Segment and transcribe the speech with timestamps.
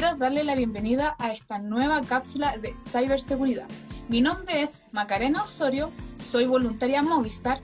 [0.00, 3.66] darle la bienvenida a esta nueva cápsula de ciberseguridad.
[4.08, 5.90] Mi nombre es Macarena Osorio,
[6.20, 7.60] soy voluntaria Movistar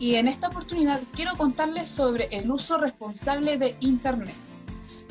[0.00, 4.34] y en esta oportunidad quiero contarles sobre el uso responsable de Internet.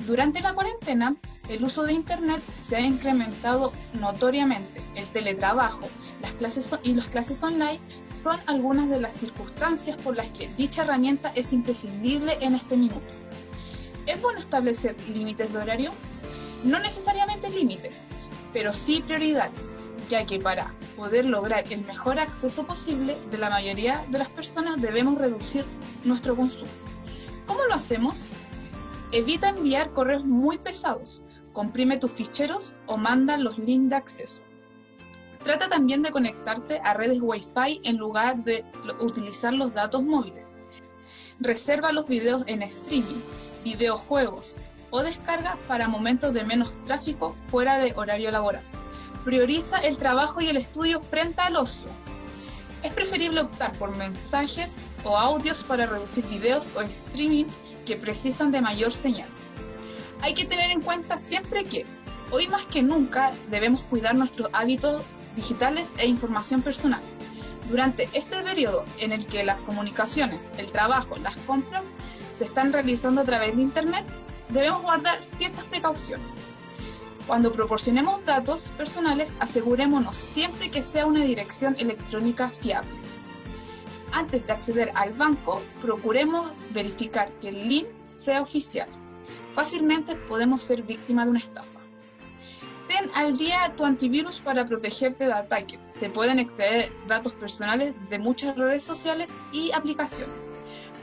[0.06, 1.16] Durante la cuarentena,
[1.48, 4.82] el uso de Internet se ha incrementado notoriamente.
[4.96, 5.88] El teletrabajo
[6.22, 10.84] las clases y las clases online son algunas de las circunstancias por las que dicha
[10.84, 13.08] herramienta es imprescindible en este minuto.
[14.06, 15.92] ¿Es bueno establecer límites de horario?
[16.64, 18.08] No necesariamente límites,
[18.52, 19.74] pero sí prioridades,
[20.10, 24.82] ya que para poder lograr el mejor acceso posible de la mayoría de las personas
[24.82, 25.66] debemos reducir
[26.04, 26.72] nuestro consumo.
[27.46, 28.30] ¿Cómo lo hacemos?
[29.12, 34.44] Evita enviar correos muy pesados, comprime tus ficheros o manda los links de acceso.
[35.44, 38.66] Trata también de conectarte a redes Wi-Fi en lugar de
[39.00, 40.58] utilizar los datos móviles.
[41.40, 43.22] Reserva los videos en streaming,
[43.64, 44.60] videojuegos
[44.90, 48.64] o descarga para momentos de menos tráfico fuera de horario laboral.
[49.26, 51.90] Prioriza el trabajo y el estudio frente al ocio.
[52.84, 57.46] Es preferible optar por mensajes o audios para reducir videos o streaming
[57.86, 59.28] que precisan de mayor señal.
[60.22, 61.86] Hay que tener en cuenta siempre que
[62.32, 65.02] hoy más que nunca debemos cuidar nuestros hábitos
[65.36, 67.02] digitales e información personal.
[67.70, 71.86] Durante este periodo en el que las comunicaciones, el trabajo, las compras
[72.34, 74.06] se están realizando a través de Internet,
[74.50, 76.36] debemos guardar ciertas precauciones.
[77.26, 82.90] Cuando proporcionemos datos personales, asegurémonos siempre que sea una dirección electrónica fiable.
[84.14, 88.88] Antes de acceder al banco, procuremos verificar que el link sea oficial.
[89.52, 91.78] Fácilmente podemos ser víctima de una estafa
[93.14, 95.82] al día tu antivirus para protegerte de ataques.
[95.82, 100.56] Se pueden extraer datos personales de muchas redes sociales y aplicaciones.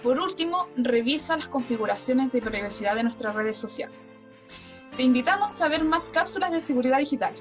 [0.04, 4.14] Por último, revisa las configuraciones de privacidad de nuestras redes sociales.
[4.98, 7.34] Te invitamos a ver más cápsulas de seguridad digital.